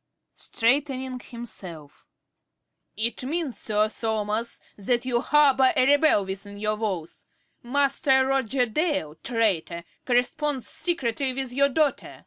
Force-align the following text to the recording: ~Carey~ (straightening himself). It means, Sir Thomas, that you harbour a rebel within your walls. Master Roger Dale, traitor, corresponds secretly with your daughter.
~Carey~ 0.00 0.36
(straightening 0.46 1.20
himself). 1.20 2.06
It 2.96 3.22
means, 3.22 3.58
Sir 3.58 3.90
Thomas, 3.90 4.58
that 4.78 5.04
you 5.04 5.20
harbour 5.20 5.74
a 5.76 5.86
rebel 5.86 6.24
within 6.24 6.56
your 6.56 6.76
walls. 6.76 7.26
Master 7.62 8.24
Roger 8.24 8.64
Dale, 8.64 9.16
traitor, 9.16 9.84
corresponds 10.06 10.66
secretly 10.66 11.34
with 11.34 11.52
your 11.52 11.68
daughter. 11.68 12.24